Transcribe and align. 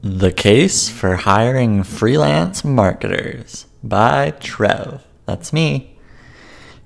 The 0.00 0.30
Case 0.30 0.88
for 0.88 1.16
Hiring 1.16 1.82
Freelance 1.82 2.64
Marketers 2.64 3.66
by 3.82 4.30
Trev. 4.30 5.04
That's 5.26 5.52
me. 5.52 5.98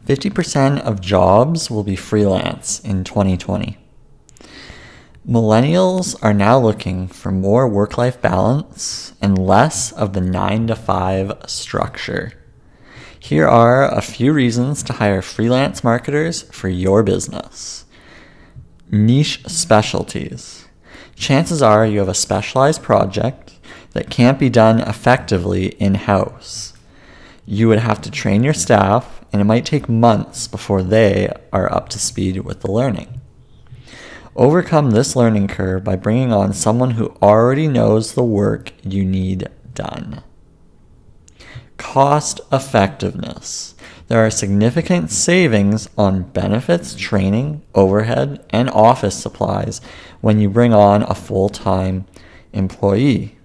50% 0.07 0.81
of 0.81 1.03
jobs 1.03 1.71
will 1.71 1.85
be 1.85 1.95
freelance 1.95 2.81
in 2.81 3.05
2020. 3.05 3.77
Millennials 5.29 6.17
are 6.23 6.33
now 6.33 6.59
looking 6.59 7.07
for 7.07 7.31
more 7.31 7.69
work 7.69 7.99
life 7.99 8.19
balance 8.23 9.13
and 9.21 9.37
less 9.37 9.93
of 9.93 10.15
the 10.15 10.23
9 10.23 10.69
to 10.69 10.75
5 10.75 11.33
structure. 11.47 12.33
Here 13.21 13.47
are 13.47 13.95
a 13.95 14.01
few 14.01 14.33
reasons 14.33 14.83
to 14.85 14.95
hire 14.95 15.21
freelance 15.21 15.85
marketers 15.85 16.45
for 16.45 16.71
your 16.71 17.03
business. 17.03 17.85
Niche 18.91 19.45
specialties. 19.47 20.67
Chances 21.15 21.63
are 21.63 21.87
you 21.87 22.01
have 22.01 22.09
a 22.09 22.15
specialized 22.15 22.83
project 22.83 23.59
that 23.93 24.11
can't 24.11 24.39
be 24.39 24.51
done 24.51 24.81
effectively 24.81 25.67
in 25.79 25.95
house. 25.95 26.73
You 27.47 27.69
would 27.69 27.81
have 27.81 28.01
to 28.03 28.11
train 28.11 28.45
your 28.45 28.55
staff, 28.55 29.25
and 29.33 29.41
it 29.41 29.45
might 29.45 29.67
take 29.67 29.89
months 29.89 30.47
before 30.47 30.83
they 30.83 31.33
are 31.53 31.73
up 31.73 31.89
to 31.91 31.99
speed 31.99 32.39
with 32.41 32.61
the 32.61 32.71
learning. 32.71 33.21
Overcome 34.35 34.93
this 34.93 35.15
learning 35.15 35.49
curve 35.49 35.85
by 35.85 35.97
bringing 35.97 36.33
on 36.33 36.55
someone 36.55 36.93
who 36.93 37.17
already 37.21 37.69
knows 37.69 38.15
the 38.15 38.25
work 38.25 38.73
you 38.83 39.05
need 39.05 39.49
done. 39.75 40.23
Cost 41.77 42.41
effectiveness. 42.51 43.75
There 44.13 44.27
are 44.27 44.31
significant 44.31 45.11
savings 45.11 45.89
on 45.97 46.25
benefits, 46.25 46.95
training, 46.95 47.63
overhead, 47.75 48.45
and 48.51 48.69
office 48.69 49.15
supplies 49.15 49.81
when 50.21 50.39
you 50.39 50.51
bring 50.51 50.75
on 50.75 51.03
a 51.05 51.15
full 51.15 51.49
time 51.49 52.05
employee. 52.53 53.39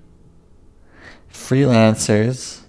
Freelancers 1.32 2.64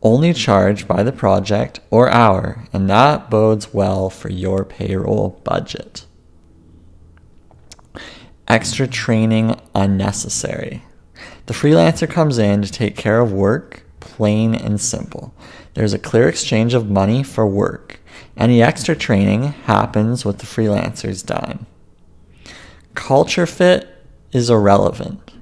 only 0.00 0.32
charge 0.32 0.88
by 0.88 1.02
the 1.02 1.12
project 1.12 1.78
or 1.90 2.08
hour, 2.08 2.64
and 2.72 2.88
that 2.88 3.28
bodes 3.28 3.74
well 3.74 4.08
for 4.08 4.30
your 4.30 4.64
payroll 4.64 5.38
budget. 5.44 6.06
Extra 8.48 8.86
training 8.86 9.60
unnecessary. 9.74 10.84
The 11.44 11.52
freelancer 11.52 12.08
comes 12.08 12.38
in 12.38 12.62
to 12.62 12.72
take 12.72 12.96
care 12.96 13.20
of 13.20 13.30
work, 13.30 13.85
plain 14.00 14.54
and 14.54 14.80
simple. 14.80 15.34
There's 15.74 15.92
a 15.92 15.98
clear 15.98 16.28
exchange 16.28 16.74
of 16.74 16.90
money 16.90 17.22
for 17.22 17.46
work. 17.46 18.00
Any 18.36 18.62
extra 18.62 18.94
training 18.96 19.44
happens 19.64 20.24
with 20.24 20.38
the 20.38 20.46
freelancer's 20.46 21.22
dime. 21.22 21.66
Culture 22.94 23.46
fit 23.46 23.88
is 24.32 24.50
irrelevant. 24.50 25.32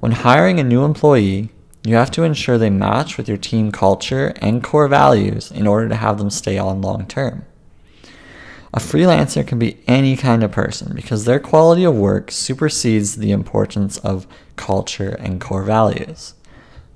When 0.00 0.12
hiring 0.12 0.60
a 0.60 0.64
new 0.64 0.84
employee, 0.84 1.50
you 1.84 1.94
have 1.94 2.10
to 2.12 2.24
ensure 2.24 2.58
they 2.58 2.70
match 2.70 3.16
with 3.16 3.28
your 3.28 3.36
team 3.36 3.70
culture 3.70 4.34
and 4.40 4.62
core 4.62 4.88
values 4.88 5.52
in 5.52 5.66
order 5.66 5.88
to 5.88 5.94
have 5.94 6.18
them 6.18 6.30
stay 6.30 6.58
on 6.58 6.82
long 6.82 7.06
term. 7.06 7.44
A 8.74 8.78
freelancer 8.78 9.46
can 9.46 9.58
be 9.58 9.78
any 9.86 10.16
kind 10.16 10.42
of 10.42 10.52
person 10.52 10.94
because 10.94 11.24
their 11.24 11.38
quality 11.38 11.84
of 11.84 11.94
work 11.94 12.30
supersedes 12.30 13.16
the 13.16 13.30
importance 13.30 13.98
of 13.98 14.26
culture 14.56 15.16
and 15.20 15.40
core 15.40 15.62
values. 15.62 16.34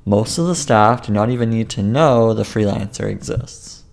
Most 0.05 0.39
of 0.39 0.47
the 0.47 0.55
staff 0.55 1.07
do 1.07 1.13
not 1.13 1.31
even 1.31 1.51
need 1.51 1.69
to 1.71 1.83
know 1.83 2.33
the 2.33 2.43
freelancer 2.43 3.05
exists. 3.05 3.85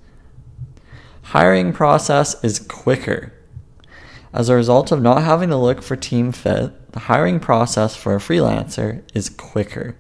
Hiring 1.22 1.74
process 1.74 2.42
is 2.44 2.60
quicker. 2.60 3.34
As 4.34 4.48
a 4.50 4.56
result 4.56 4.92
of 4.92 5.02
not 5.02 5.24
having 5.24 5.50
to 5.50 5.58
look 5.58 5.82
for 5.82 5.96
team 5.96 6.32
fit, 6.32 6.92
the 6.94 7.00
hiring 7.00 7.40
process 7.40 7.96
for 7.96 8.16
a 8.16 8.20
freelancer 8.20 9.04
is 9.14 9.30
quicker. 9.30 9.98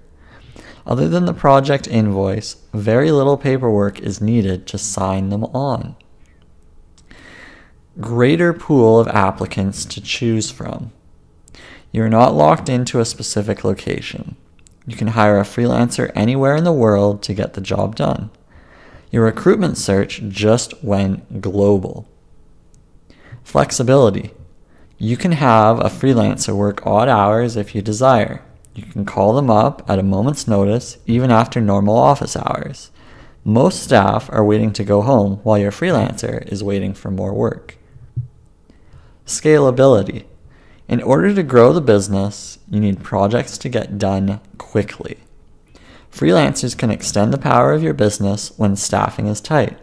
Other 0.85 1.09
than 1.09 1.25
the 1.25 1.33
project 1.33 1.87
invoice, 1.87 2.55
very 2.73 3.11
little 3.11 3.35
paperwork 3.37 3.99
is 3.99 4.21
needed 4.21 4.65
to 4.67 4.77
sign 4.77 5.29
them 5.29 5.43
on. 5.43 5.97
Greater 7.99 8.53
pool 8.53 8.97
of 8.97 9.09
applicants 9.09 9.83
to 9.83 9.99
choose 9.99 10.49
from. 10.49 10.93
You 11.91 12.03
are 12.03 12.09
not 12.09 12.33
locked 12.33 12.69
into 12.69 13.01
a 13.01 13.05
specific 13.05 13.65
location. 13.65 14.37
You 14.87 14.95
can 14.95 15.09
hire 15.09 15.37
a 15.37 15.43
freelancer 15.43 16.11
anywhere 16.15 16.55
in 16.55 16.63
the 16.63 16.71
world 16.71 17.21
to 17.23 17.33
get 17.33 17.53
the 17.53 17.61
job 17.61 17.97
done. 17.97 18.31
Your 19.11 19.25
recruitment 19.25 19.77
search 19.77 20.21
just 20.29 20.81
went 20.81 21.41
global. 21.41 22.07
Flexibility. 23.43 24.31
You 24.97 25.17
can 25.17 25.33
have 25.33 25.79
a 25.79 25.89
freelancer 25.89 26.55
work 26.55 26.87
odd 26.87 27.09
hours 27.09 27.57
if 27.57 27.75
you 27.75 27.81
desire. 27.81 28.41
You 28.73 28.83
can 28.83 29.05
call 29.05 29.33
them 29.33 29.49
up 29.49 29.87
at 29.89 29.99
a 29.99 30.03
moment's 30.03 30.47
notice, 30.47 30.97
even 31.05 31.31
after 31.31 31.59
normal 31.59 31.97
office 31.97 32.37
hours. 32.37 32.89
Most 33.43 33.83
staff 33.83 34.29
are 34.31 34.43
waiting 34.43 34.71
to 34.73 34.83
go 34.83 35.01
home 35.01 35.39
while 35.43 35.57
your 35.57 35.71
freelancer 35.71 36.47
is 36.47 36.63
waiting 36.63 36.93
for 36.93 37.11
more 37.11 37.33
work. 37.33 37.77
Scalability. 39.25 40.25
In 40.87 41.01
order 41.01 41.33
to 41.33 41.43
grow 41.43 41.73
the 41.73 41.81
business, 41.81 42.59
you 42.69 42.79
need 42.79 43.03
projects 43.03 43.57
to 43.57 43.69
get 43.69 43.97
done 43.97 44.39
quickly. 44.57 45.17
Freelancers 46.11 46.77
can 46.77 46.89
extend 46.89 47.33
the 47.33 47.37
power 47.37 47.73
of 47.73 47.83
your 47.83 47.93
business 47.93 48.53
when 48.57 48.75
staffing 48.75 49.27
is 49.27 49.41
tight. 49.41 49.77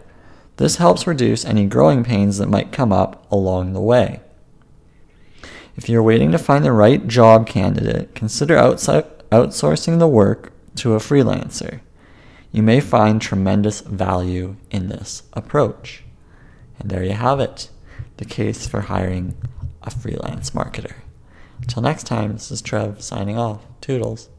This 0.57 0.77
helps 0.77 1.05
reduce 1.05 1.45
any 1.45 1.67
growing 1.67 2.03
pains 2.03 2.39
that 2.39 2.49
might 2.49 2.71
come 2.71 2.91
up 2.91 3.31
along 3.31 3.73
the 3.73 3.81
way. 3.81 4.21
If 5.77 5.89
you're 5.89 6.01
waiting 6.01 6.31
to 6.31 6.37
find 6.39 6.65
the 6.65 6.71
right 6.71 7.05
job 7.07 7.45
candidate, 7.45 8.15
consider 8.15 8.55
outsourcing 8.55 9.99
the 9.99 10.07
work 10.07 10.53
to 10.77 10.93
a 10.93 10.99
freelancer. 10.99 11.81
You 12.51 12.63
may 12.63 12.79
find 12.79 13.21
tremendous 13.21 13.81
value 13.81 14.55
in 14.71 14.87
this 14.87 15.23
approach. 15.33 16.03
And 16.79 16.89
there 16.89 17.03
you 17.03 17.13
have 17.13 17.39
it 17.39 17.69
the 18.17 18.25
case 18.25 18.65
for 18.65 18.81
hiring 18.81 19.35
a 19.85 19.91
freelance 19.91 20.51
marketer. 20.51 20.93
Until 21.61 21.81
next 21.81 22.03
time, 22.03 22.33
this 22.33 22.51
is 22.51 22.61
Trev 22.61 23.01
signing 23.01 23.37
off. 23.37 23.65
Toodles. 23.81 24.29